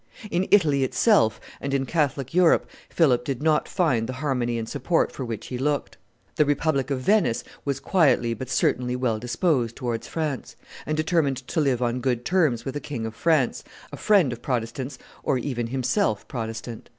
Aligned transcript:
In 0.31 0.47
Italy 0.49 0.83
itself 0.83 1.39
and 1.61 1.75
in 1.75 1.85
Catholic 1.85 2.33
Europe 2.33 2.67
Philip 2.89 3.23
did 3.23 3.43
not 3.43 3.67
find 3.69 4.07
the 4.09 4.13
harmony 4.13 4.57
and 4.57 4.67
support 4.67 5.11
for 5.11 5.23
which 5.23 5.45
he 5.49 5.59
looked. 5.59 5.95
The 6.37 6.43
republic 6.45 6.89
of 6.89 7.01
Venice 7.01 7.43
was 7.65 7.79
quietly 7.79 8.33
but 8.33 8.49
certainly 8.49 8.95
well 8.95 9.19
disposed 9.19 9.75
towards 9.75 10.07
France, 10.07 10.55
and 10.87 10.97
determined 10.97 11.37
to 11.49 11.61
live 11.61 11.83
on 11.83 12.01
good 12.01 12.25
terms 12.25 12.65
with 12.65 12.75
a 12.75 12.79
King 12.81 13.05
of 13.05 13.13
France, 13.13 13.63
a 13.91 13.97
friend 13.97 14.33
of 14.33 14.41
Protestants 14.41 14.97
or 15.21 15.37
even 15.37 15.67
himself 15.67 16.27
Protestant. 16.27 16.89